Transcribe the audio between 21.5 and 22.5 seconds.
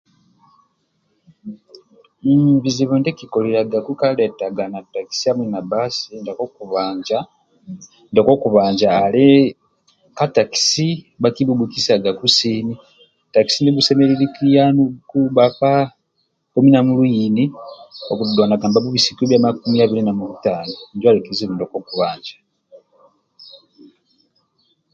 ndiakokubanja